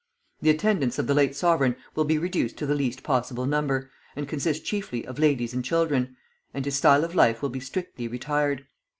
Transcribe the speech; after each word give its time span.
The 0.41 0.49
attendants 0.49 0.97
of 0.97 1.05
the 1.05 1.13
late 1.13 1.35
sovereign 1.35 1.75
will 1.93 2.05
be 2.05 2.17
reduced 2.17 2.57
to 2.57 2.65
the 2.65 2.73
least 2.73 3.03
possible 3.03 3.45
number, 3.45 3.91
and 4.15 4.27
consist 4.27 4.65
chiefly 4.65 5.05
of 5.05 5.19
ladies 5.19 5.53
and 5.53 5.63
children, 5.63 6.17
and 6.55 6.65
his 6.65 6.75
style 6.75 7.03
of 7.03 7.13
life 7.13 7.43
will 7.43 7.49
be 7.51 7.59
strictly 7.59 8.07
retired. 8.07 8.65